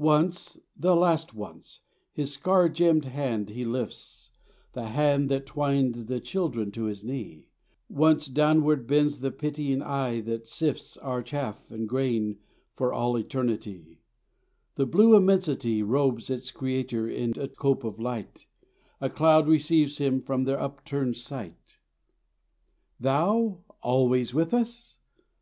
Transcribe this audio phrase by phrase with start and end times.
[0.00, 1.80] Once, the last once,
[2.14, 4.30] His scar gemmed Hand He lifts,
[4.72, 7.48] The Hand that twined the children to His knee,
[7.86, 12.38] Once downward bends the pitying Eye that sifts Our chaff and grain
[12.76, 14.00] for all eternity:
[14.76, 18.46] The blue immensity Robes its Creator in a cope of light,
[19.02, 21.76] A cloud receives Him from their upturned sight.
[22.98, 24.96] Thou "alway with us"?